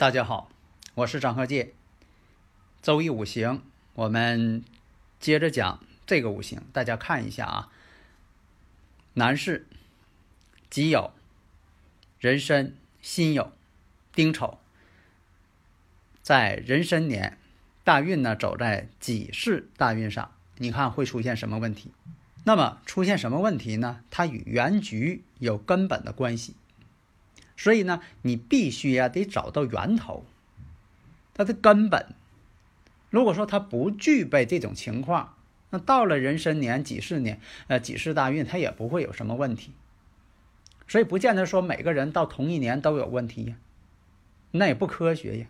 [0.00, 0.48] 大家好，
[0.94, 1.74] 我是张鹤介。
[2.80, 4.64] 周易五行，我们
[5.20, 7.68] 接着讲这个五行，大家看一下啊。
[9.12, 9.66] 男士
[10.70, 11.10] 己酉、
[12.18, 13.50] 壬申、辛酉、
[14.14, 14.58] 丁丑，
[16.22, 17.36] 在壬申年
[17.84, 21.92] 大运呢走在己巳大运上，你看会出现什么问题？
[22.44, 24.00] 那么出现什么问题呢？
[24.10, 26.56] 它与原局有根本的关系。
[27.60, 30.24] 所以呢，你必须呀得找到源头，
[31.34, 32.06] 它的根本。
[33.10, 35.34] 如果说它不具备这种情况，
[35.68, 39.72] 那到了壬申年、己巳年，呃，己巳大运，它也不会有什么问题。
[40.88, 43.56] 所以不见得说每个人到同一年都有问题呀，
[44.52, 45.46] 那也不科学呀。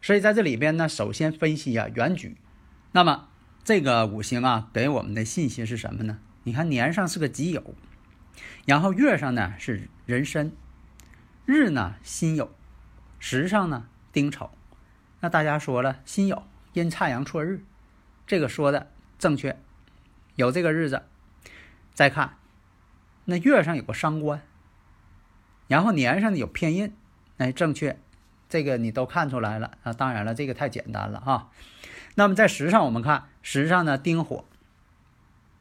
[0.00, 2.38] 所以在这里边呢，首先分析呀原局。
[2.92, 3.28] 那么
[3.62, 6.20] 这个五行啊，给我们的信息是什么呢？
[6.44, 7.62] 你看年上是个己酉，
[8.64, 10.50] 然后月上呢是壬申。
[11.46, 12.48] 日呢辛酉，
[13.18, 14.50] 时上呢丁丑，
[15.20, 16.42] 那大家说了辛酉
[16.72, 17.62] 阴差阳错日，
[18.26, 19.58] 这个说的正确，
[20.36, 21.02] 有这个日子。
[21.92, 22.38] 再看
[23.26, 24.42] 那月上有个伤官，
[25.68, 26.96] 然后年上呢有偏印，
[27.36, 28.00] 哎正确，
[28.48, 29.92] 这个你都看出来了啊。
[29.92, 31.50] 当然了，这个太简单了哈。
[32.14, 34.46] 那么在时上我们看时上呢丁火，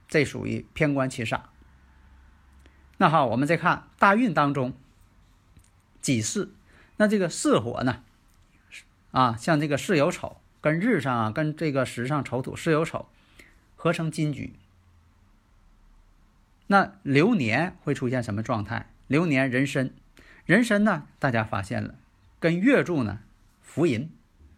[0.08, 1.42] 这属于偏官七煞。
[2.98, 4.74] 那好，我们再看大运当中。
[6.04, 6.52] 己巳，
[6.98, 8.04] 那这个巳火呢？
[9.12, 13.08] 啊，像这个巳酉丑跟日上啊，跟这个时上丑土巳酉丑
[13.76, 14.54] 合成金局。
[16.68, 18.90] 那流年会出现什么状态？
[19.08, 19.92] 流年人参，
[20.46, 21.08] 人参呢？
[21.20, 21.96] 大家发现了，
[22.40, 23.20] 跟月柱呢
[23.62, 24.10] 福银，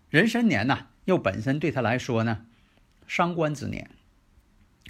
[0.10, 2.46] 人参年呢又本身对他来说呢
[3.08, 3.90] 伤官之年。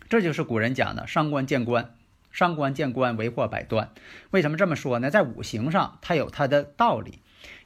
[0.08, 1.96] 这就是古人讲的伤官见官。
[2.35, 3.91] 伤官见官，为祸百端。
[4.31, 5.09] 为什么这么说呢？
[5.09, 7.19] 在五行上，它有它的道理。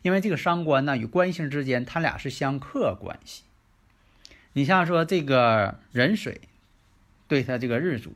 [0.03, 3.41] 因为这个伤官呢，与官星之间，它俩是相克关系。
[4.53, 6.41] 你像说这个壬水，
[7.27, 8.13] 对他这个日主，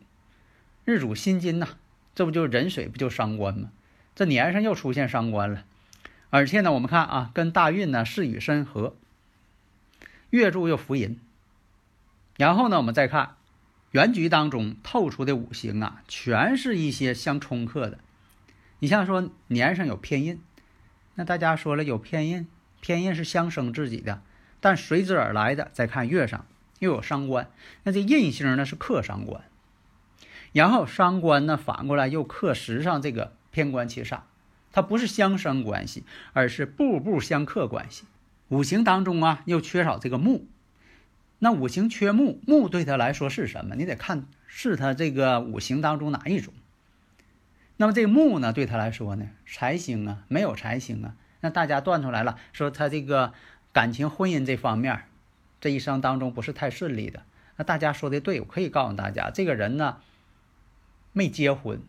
[0.86, 1.70] 日主辛金呐，
[2.14, 3.72] 这不就壬水不就伤官吗？
[4.14, 5.66] 这年上又出现伤官了。
[6.30, 8.96] 而且呢，我们看啊，跟大运呢是与申合，
[10.30, 11.20] 月柱又福银。
[12.38, 13.38] 然后呢，我们再看。
[13.94, 18.00] 原局当中透出的五行啊，全是一些相冲克的。
[18.80, 20.42] 你像说年上有偏印，
[21.14, 22.48] 那大家说了有偏印，
[22.82, 24.24] 偏印是相生自己的，
[24.60, 26.48] 但随之而来的，再看月上
[26.80, 27.52] 又有伤官，
[27.84, 29.44] 那这印星呢是克伤官，
[30.54, 34.22] 然后伤官呢反过来又克时上这个偏官七煞，
[34.72, 36.04] 它不是相生关系，
[36.34, 38.06] 而是步步相克关系。
[38.48, 40.48] 五行当中啊又缺少这个木。
[41.44, 43.76] 那五行缺木，木对他来说是什么？
[43.76, 46.54] 你得看是他这个五行当中哪一种。
[47.76, 51.16] 那么这木呢，对他来说呢，财星啊，没有财星啊。
[51.42, 53.34] 那大家断出来了，说他这个
[53.74, 55.04] 感情婚姻这方面，
[55.60, 57.24] 这一生当中不是太顺利的。
[57.58, 59.98] 那大家说的对，我可以告诉大家，这个人呢，
[61.12, 61.82] 没结婚，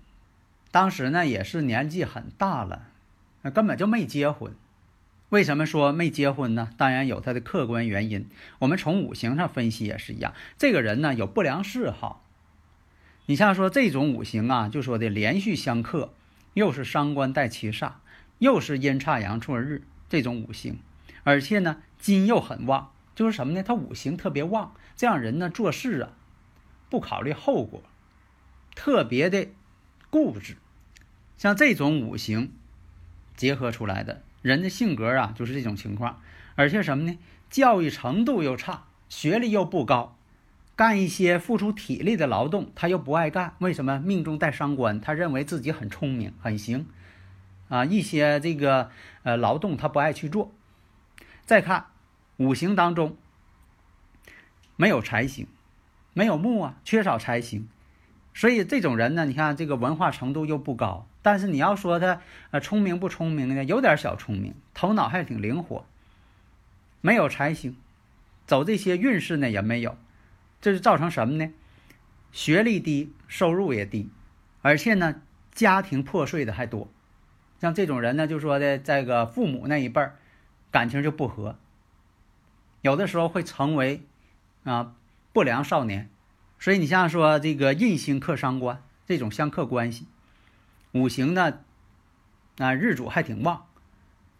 [0.72, 2.88] 当时呢也是年纪很大了，
[3.42, 4.52] 那根本就没结婚。
[5.34, 6.70] 为什么说没结婚呢？
[6.76, 8.28] 当然有他的客观原因。
[8.60, 10.32] 我们从五行上分析也是一样。
[10.56, 12.24] 这个人呢有不良嗜好。
[13.26, 16.14] 你像说这种五行啊，就说的连续相克，
[16.52, 17.94] 又是伤官带七煞，
[18.38, 20.78] 又是阴差阳错日这种五行，
[21.24, 23.64] 而且呢金又很旺，就是什么呢？
[23.64, 26.10] 他五行特别旺，这样人呢做事啊
[26.88, 27.82] 不考虑后果，
[28.76, 29.48] 特别的
[30.10, 30.54] 固执。
[31.36, 32.52] 像这种五行
[33.36, 34.22] 结合出来的。
[34.44, 36.20] 人的性格啊，就是这种情况，
[36.54, 37.18] 而且什么呢？
[37.48, 40.18] 教育程度又差，学历又不高，
[40.76, 43.54] 干一些付出体力的劳动，他又不爱干。
[43.60, 43.98] 为什么？
[44.00, 46.84] 命中带伤官，他认为自己很聪明，很行，
[47.70, 48.90] 啊，一些这个
[49.22, 50.52] 呃劳动他不爱去做。
[51.46, 51.86] 再看
[52.36, 53.16] 五行当中
[54.76, 55.46] 没有财星，
[56.12, 57.66] 没有木啊，缺少财星，
[58.34, 61.08] 所以这种人呢，你看这个文化程度又不高。
[61.24, 63.64] 但是你要说他呃聪明不聪明呢？
[63.64, 65.86] 有点小聪明，头脑还挺灵活。
[67.00, 67.78] 没有财星，
[68.46, 69.96] 走这些运势呢也没有，
[70.60, 71.50] 这就造成什么呢？
[72.30, 74.10] 学历低，收入也低，
[74.60, 76.88] 而且呢，家庭破碎的还多。
[77.58, 80.18] 像这种人呢，就说的这个父母那一辈儿
[80.70, 81.56] 感情就不和，
[82.82, 84.02] 有的时候会成为
[84.64, 84.94] 啊
[85.32, 86.10] 不良少年。
[86.58, 90.06] 所以你像说这个印星克伤官这种相克关系，
[90.94, 91.58] 五行呢
[92.58, 93.66] 啊日主还挺旺，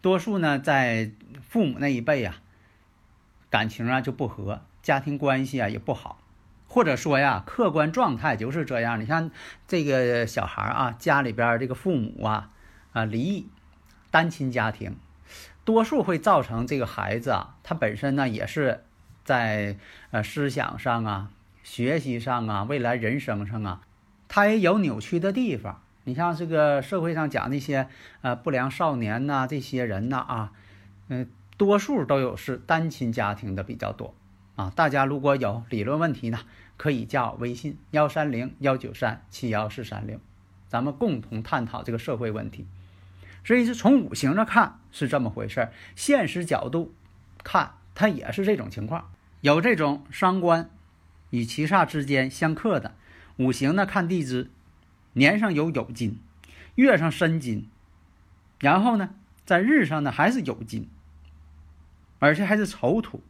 [0.01, 1.11] 多数呢在
[1.43, 2.37] 父母那一辈呀。
[3.51, 6.21] 感情啊就不和，家庭关系啊也不好，
[6.67, 9.01] 或者说呀，客观状态就是这样。
[9.01, 9.31] 你看
[9.69, 12.51] 这个小孩啊，家里边这个父母啊
[12.93, 13.49] 啊离异，
[14.11, 14.97] 单亲家庭，
[15.65, 18.85] 多数会造成这个孩子啊，他本身呢也是
[19.25, 19.77] 在
[20.11, 21.31] 呃思想上啊、
[21.62, 23.83] 学习上啊、未来人生上啊，
[24.27, 25.81] 他也有扭曲的地方。
[26.05, 27.89] 你像这个社会上讲那些
[28.23, 30.53] 呃不良少年呐，这些人呐啊，
[31.09, 31.29] 嗯。
[31.56, 34.12] 多数都有是单亲家庭的比较多，
[34.56, 36.41] 啊，大家如果有理论问题呢，
[36.77, 40.19] 可以加我微信幺三零幺九三七幺四三六，
[40.67, 42.67] 咱们共同探讨这个社会问题。
[43.45, 46.93] 所以是从五行上看是这么回事儿，现实角度
[47.45, 50.69] 看它也是这种情况，有这种伤官
[51.31, 52.97] 与七煞之间相克的
[53.37, 54.51] 五行呢，看地支，
[55.15, 56.19] 年上有酉金，
[56.77, 57.69] 月上申金，
[58.61, 59.11] 然后呢
[59.45, 60.89] 在日上呢还是酉金。
[62.21, 63.23] 而且还是丑土，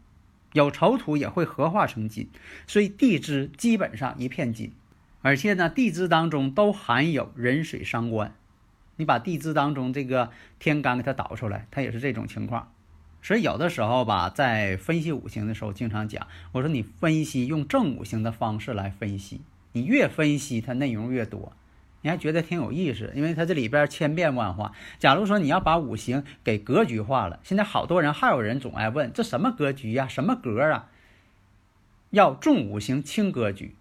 [0.53, 2.29] 有丑土也会合化成金，
[2.65, 4.73] 所以地支基本上一片金。
[5.21, 8.37] 而且呢，地支当中都含有壬水伤官。
[8.95, 12.73] 你把地支当中这个天干给它导出来，它也是这种情况。
[13.21, 19.41] 所以有的时候吧，在分析五行的时候，经常讲，我说你分析用正五行的方式来分析，
[19.73, 21.53] 你越分析它内容越多。
[22.05, 24.73] 你还觉得挺有意思，因为它这里边千变万化。
[24.99, 30.91] 假如说你要把五行给格局化了，现在好多人还有人总爱问这什么格局呀，什么格啊？
[32.11, 33.75] 要重五行轻格局，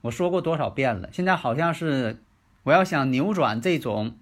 [0.00, 1.10] 我说过多少遍了。
[1.12, 2.20] 现在好像是
[2.64, 4.16] 我要想扭转这种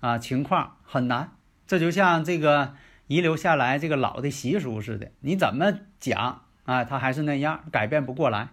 [0.00, 1.32] 啊情况很难，
[1.66, 2.74] 这就像这个
[3.06, 8.50] 遗留下来这个老的习俗似的，你怎么讲啊，它还是那样，改变不过来。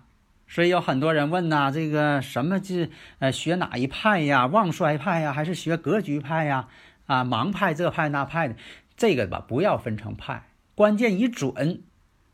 [0.53, 2.89] 所以有很多人问呐，这个什么是
[3.19, 4.47] 呃学哪一派呀？
[4.47, 6.67] 旺衰派呀，还是学格局派呀？
[7.05, 8.55] 啊，盲派这派那派的，
[8.97, 10.43] 这个吧不要分成派，
[10.75, 11.83] 关键你准，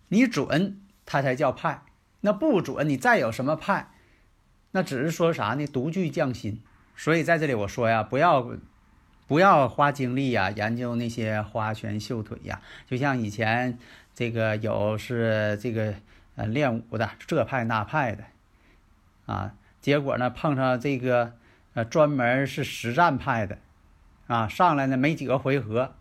[0.08, 1.84] 你准它才叫派。
[2.22, 3.92] 那不准，你再有什么派，
[4.72, 5.68] 那只是说啥呢？
[5.68, 6.64] 独具匠心。
[6.96, 8.50] 所以在这里我说呀，不要
[9.28, 12.60] 不要花精力呀，研究那些花拳绣腿呀。
[12.88, 13.78] 就像以前
[14.16, 15.94] 这个有是这个。
[16.38, 18.24] 呃，练武的这派那派的，
[19.26, 21.34] 啊，结果呢碰上这个
[21.74, 23.58] 呃专门是实战派的，
[24.28, 25.96] 啊，上来呢没几个回合，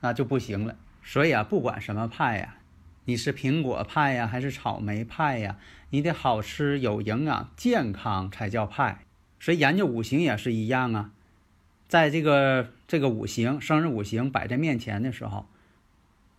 [0.00, 0.76] 那就不行了。
[1.02, 2.54] 所以啊，不管什么派呀，
[3.04, 5.56] 你是苹果派呀，还是草莓派呀，
[5.90, 9.00] 你得好吃、有营养、健康才叫派。
[9.40, 11.10] 所以研究五行也是一样啊，
[11.88, 15.48] 在这个这个五行生日五行摆在面前的时候。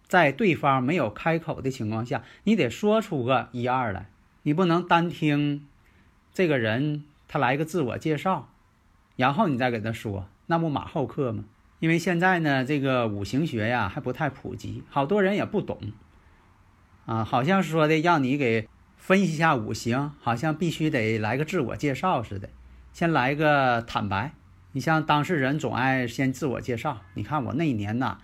[0.08, 4.08] 在对方没有开口的情况下，你得说出个一二来。
[4.44, 5.66] 你不能单听
[6.34, 8.50] 这个人他来个自我介绍，
[9.16, 11.46] 然后你再给他说，那不马后课吗？
[11.80, 15.80] 因为现在呢，这个五行学呀还不太普及，好多人也不懂。
[17.06, 22.50] 啊，好像说的让你给分析一下五行，好像必须得来个自我介绍似的，
[22.94, 24.34] 先来个坦白。
[24.72, 28.20] 你像当事人总爱先自我介绍，你看我那一年呐，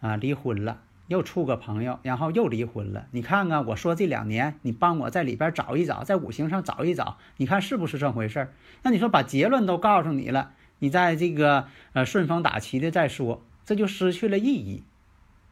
[0.00, 0.80] 啊离婚了。
[1.08, 3.06] 又处个朋友，然后又离婚了。
[3.12, 8.52] 你看看，我说这两年，你帮我在里边找一找，在五行上找一找，你看是不是这回事儿？
[8.82, 14.82] 那你说把结论都告诉你了，你在这个呃顺风打旗的再说，这就失去了意义，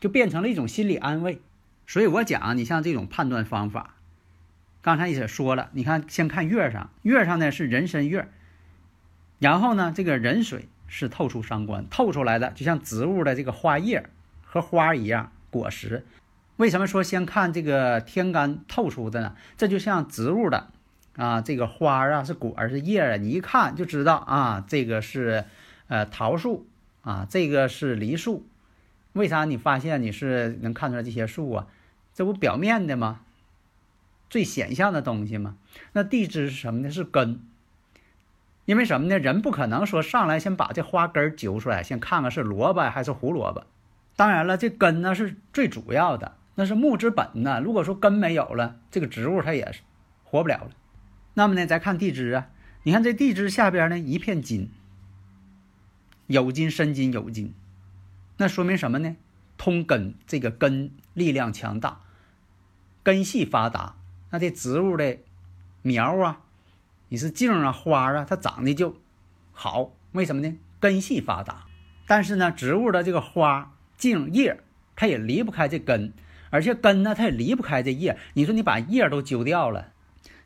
[0.01, 1.41] 就变成了一种心理安慰。
[1.87, 3.95] 所以我讲，你像这种判断方法，
[4.83, 8.29] 刚才也说了，你看先看月上，月上呢是人参月，
[9.39, 14.05] 然后呢这个壬水是透出伤官，透出来的就像植物的这个花叶
[14.43, 15.31] 和花一样。
[15.55, 16.05] 果实，
[16.57, 19.37] 为什么说先看这个天干透出的呢？
[19.57, 20.67] 这就像植物的
[21.17, 25.45] 啊，这个花啊是果是叶啊，你一看就知道啊，这个是
[25.87, 26.67] 呃桃树
[27.03, 28.45] 啊，这个是梨树。
[29.13, 31.69] 为啥你发现你是能看出来这些树啊？
[32.13, 33.21] 这不表面的吗？
[34.29, 35.55] 最显象的东西吗？
[35.93, 36.91] 那地支是什么呢？
[36.91, 37.41] 是根。
[38.65, 39.19] 因为什么呢？
[39.19, 43.65] 人不可能说上来先把这花根揪出来，先看看是萝卜还是胡萝卜。
[44.17, 47.61] 当然了，这根呢是最主要的，那是木之本呢。
[47.61, 49.81] 如果说根没有了，这个植物它也是
[50.23, 50.71] 活不了了。
[51.35, 52.49] 那么呢，再看地支啊，
[52.85, 54.71] 你看这地支下边呢一片金，
[56.29, 57.53] 有金生金有金，
[58.37, 59.17] 那说明什么呢？
[59.57, 62.01] 通根，这个根力量强大，
[63.03, 63.97] 根系发达，
[64.31, 65.19] 那这植物的
[65.83, 66.41] 苗啊，
[67.09, 68.97] 你是茎啊、花啊，它长得就
[69.53, 69.93] 好。
[70.13, 70.57] 为什么呢？
[70.79, 71.67] 根系发达。
[72.07, 74.61] 但是呢，植物的这个花、茎、叶，
[74.97, 76.13] 它也离不开这根，
[76.51, 78.19] 而且根呢，它也离不开这叶。
[78.35, 79.93] 你说你把叶都揪掉了，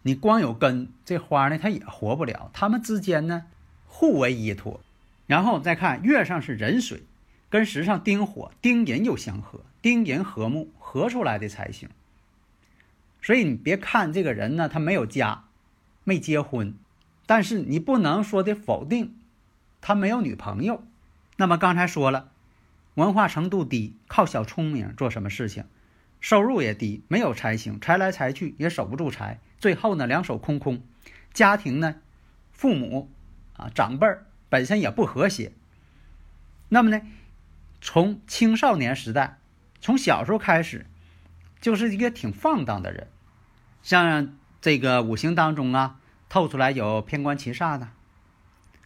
[0.02, 2.50] 你光有根，这花呢，它也活不了。
[2.52, 3.44] 它们之间呢，
[3.86, 4.80] 互为依托。
[5.26, 7.02] 然后再看月上是壬水，
[7.50, 11.88] 跟时上丁火、丁寅又相合，丁寅合木合出来的才行。
[13.20, 15.44] 所以你别看这个人呢，他没有家，
[16.04, 16.74] 没结婚，
[17.26, 19.16] 但是你不能说的否定
[19.80, 20.82] 他没有女朋友。
[21.36, 22.30] 那么刚才说了，
[22.98, 25.66] 文化程度低，靠小聪明做什么事情，
[26.18, 30.82] 收入也低，没有财星，财来财去也守不住财，最后呢两手空空，
[31.32, 31.94] 家庭呢，
[32.50, 33.08] 父母
[33.56, 35.52] 啊长辈儿本身也不和谐。
[36.68, 37.00] 那么呢，
[37.80, 39.38] 从青少年时代，
[39.80, 40.84] 从小时候开始，
[41.60, 43.06] 就是一个挺放荡的人，
[43.80, 47.90] 像这个五行当中啊，透出来有偏官七煞的，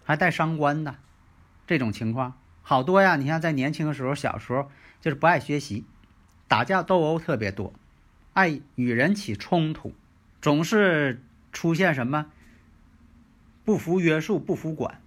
[0.05, 0.97] 还带伤官的
[1.67, 2.37] 这种情况。
[2.63, 3.17] 好多呀！
[3.17, 5.85] 你像在年轻的时候，小时候就是不爱学习，
[6.47, 7.73] 打架斗殴特别多，
[8.35, 9.93] 爱与人起冲突，
[10.41, 11.21] 总是
[11.53, 12.27] 出现什么
[13.65, 15.01] 不服约束、不服管，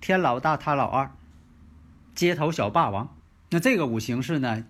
[0.00, 1.10] 天老大他老二，
[2.14, 3.16] 街头小霸王。
[3.50, 4.64] 那这个五行是呢，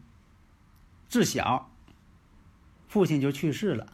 [1.09, 1.71] 自小
[2.89, 3.87] 父亲就去世了。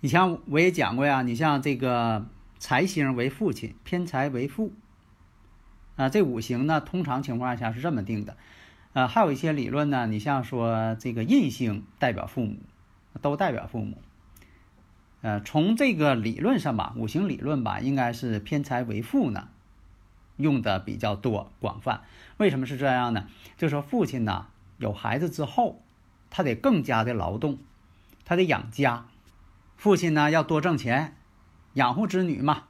[0.00, 2.26] 以前我也讲过呀，你像这个
[2.58, 4.72] 财星为父亲，偏财为父。
[5.96, 8.36] 啊，这五行呢，通常情况下是这么定的，
[8.94, 12.56] 呃，还有一些理论呢，你像说这个印星代表父母，
[13.22, 13.98] 都代表父母，
[15.22, 19.46] 呃，从这个理论上吧，五行理论吧，应该是偏财为父呢，
[20.36, 22.02] 用的比较多广泛。
[22.38, 23.28] 为什么是这样呢？
[23.56, 24.48] 就说父亲呢
[24.78, 25.80] 有孩子之后，
[26.28, 27.58] 他得更加的劳动，
[28.24, 29.06] 他得养家，
[29.76, 31.14] 父亲呢要多挣钱，
[31.74, 32.64] 养活子女嘛。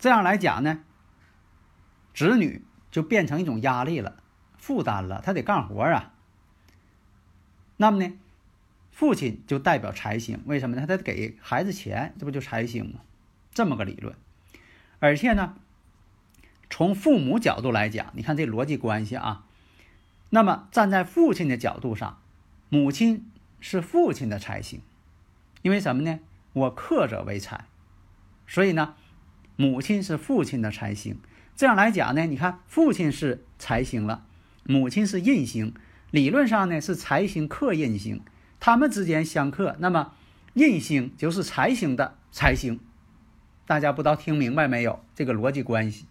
[0.00, 0.80] 这样来讲呢。
[2.14, 4.22] 子女就变成一种压力了，
[4.56, 6.14] 负担了，他得干活啊。
[7.76, 8.12] 那么呢，
[8.92, 10.86] 父亲就代表财星，为什么呢？
[10.86, 13.00] 他得给孩子钱，这不就财星吗？
[13.52, 14.14] 这么个理论。
[15.00, 15.56] 而且呢，
[16.70, 19.44] 从父母角度来讲，你看这逻辑关系啊。
[20.30, 22.20] 那么站在父亲的角度上，
[22.68, 23.30] 母亲
[23.60, 24.80] 是父亲的财星，
[25.62, 26.20] 因为什么呢？
[26.52, 27.64] 我克者为财，
[28.46, 28.94] 所以呢，
[29.56, 31.18] 母亲是父亲的财星。
[31.56, 34.24] 这样来讲呢，你看父亲是财星了，
[34.64, 35.72] 母亲是印星，
[36.10, 38.20] 理论上呢是财星克印星，
[38.58, 40.12] 他们之间相克，那么
[40.54, 42.80] 印星就是财星的财星，
[43.66, 45.04] 大家不知道听明白没有？
[45.14, 46.06] 这个逻辑关系。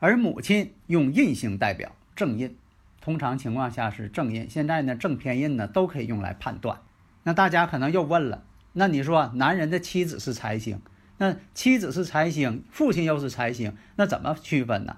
[0.00, 2.56] 而母亲用印星代表正印，
[3.00, 6.80] 通常情况下是正印，现在呢正偏印呢都可以用来判断。
[7.22, 8.42] 那大家可能又问了，
[8.72, 10.80] 那你说男人的妻子是财星？
[11.22, 14.96] 那妻子是财星，父亲又是财星，那怎么区分呢？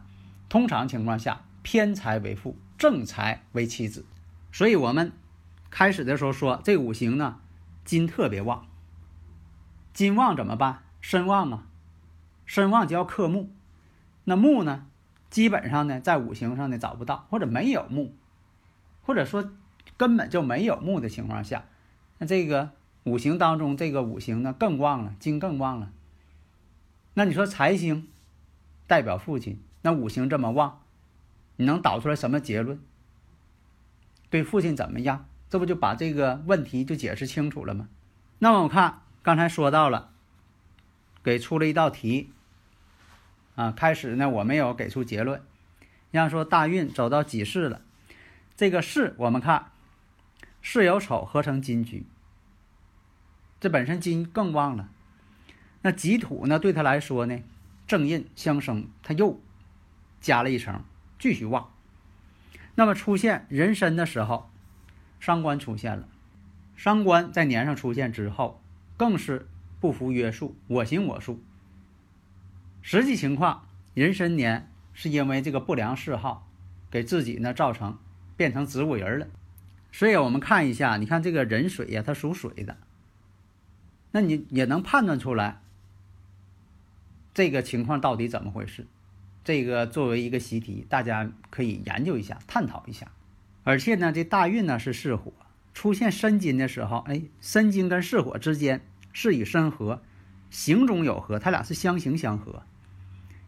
[0.48, 4.04] 通常情况下，偏财为父，正财为妻子。
[4.52, 5.10] 所以我们
[5.68, 7.40] 开始的时候说，这五行呢，
[7.84, 8.64] 金特别旺。
[9.92, 10.84] 金旺怎么办？
[11.00, 11.64] 身旺嘛，
[12.46, 13.50] 身旺就要克木。
[14.22, 14.86] 那木呢，
[15.28, 18.14] 基本上呢，在五行上呢找不到，或者没有木，
[19.02, 19.50] 或者说
[19.96, 21.64] 根本就没有木的情况下，
[22.18, 22.70] 那这个
[23.02, 25.90] 五行当中这个五行呢更旺了，金更旺了。
[27.14, 28.08] 那你说财星
[28.86, 30.82] 代表父亲，那五行这么旺，
[31.56, 32.80] 你能导出来什么结论？
[34.30, 35.28] 对父亲怎么样？
[35.50, 37.88] 这不就把这个问题就解释清楚了吗？
[38.38, 40.10] 那么我看刚才说到了，
[41.22, 42.30] 给出了一道题
[43.54, 43.70] 啊。
[43.70, 45.42] 开始呢，我没有给出结论。
[46.12, 47.82] 要说大运走到己巳了，
[48.56, 49.72] 这个巳我们看
[50.62, 52.06] 巳有丑合成金局，
[53.60, 54.88] 这本身金更旺了。
[55.82, 56.58] 那己土呢？
[56.58, 57.38] 对他来说呢，
[57.86, 59.40] 正印相生，他又
[60.20, 60.84] 加了一层，
[61.18, 61.70] 继续旺。
[62.76, 64.48] 那么出现人身的时候，
[65.18, 66.08] 伤官出现了。
[66.76, 68.62] 伤官在年上出现之后，
[68.96, 69.48] 更是
[69.80, 71.42] 不服约束，我行我素。
[72.80, 76.48] 实际情况，人身年是因为这个不良嗜好，
[76.90, 77.98] 给自己呢造成
[78.36, 79.26] 变成植物人了。
[79.90, 82.76] 所以我们看一下，你看这个人水呀，它属水的，
[84.12, 85.60] 那你也能判断出来。
[87.34, 88.86] 这个情况到底怎么回事？
[89.44, 93.10] 这个作为一个习题，大家可以研究一下、探讨一下。
[93.64, 95.32] 而且呢，这大运呢是巳火，
[95.72, 100.02] 出现申金的时候，哎，申金跟巳火之间是以申合，
[100.50, 102.62] 行中有合，它俩是相形相合，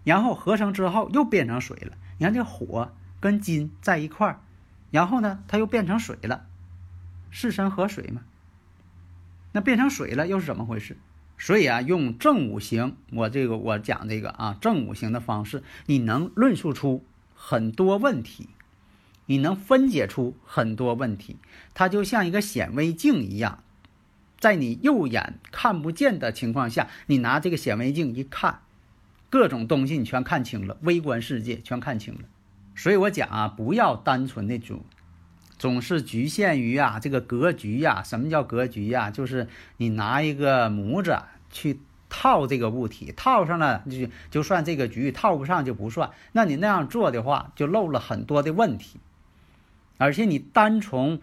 [0.02, 1.96] 然后合成之后又变成水了。
[2.18, 4.40] 你看这火跟金在一块儿，
[4.90, 6.46] 然后呢，它又变成水了，
[7.30, 8.22] 是申合水嘛？
[9.52, 10.96] 那变成水了又是怎么回事？
[11.38, 18.48] 所以啊，用正五行，我这个我讲这个啊，正五行的方式，你能论述出很多问题，
[19.26, 21.36] 你能分解出很多问题，
[21.74, 23.62] 它就像一个显微镜一样，
[24.38, 28.60] 在你右眼看不见的情况下，你拿这个显微镜一看，
[29.28, 32.20] 各种东西你全看清了，微观世界全看清了。
[32.76, 34.84] 所以我讲啊，不要单纯的总
[35.64, 38.02] 总是局限于啊这个格局呀。
[38.02, 39.10] 什么叫格局呀？
[39.10, 41.16] 就是你拿一个模子
[41.50, 41.80] 去
[42.10, 46.10] 套这个物体，套上了就就算这个局，套不上就不算。
[46.32, 49.00] 那你那样做的话，就漏了很多的问题。
[49.96, 51.22] 而且你单从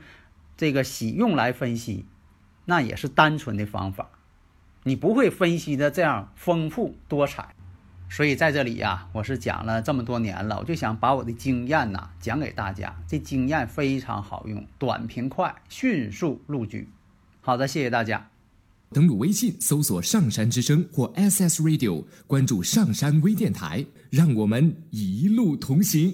[0.58, 2.08] 这个喜用来分析，
[2.66, 4.10] 那也是单纯的方法，
[4.82, 7.54] 你不会分析的这样丰富多彩。
[8.14, 12.94] 所以在这里呀，我是讲了这么多年了，我就想把我的经验呐讲给大家。
[13.08, 16.90] 这经验非常好用，短平快，迅速入局。
[17.40, 18.30] 好的，谢谢大家。
[18.92, 26.14] 登录微信搜索“上山之声”或 “SS Radio”，关注上山微电台，让我们一路同行。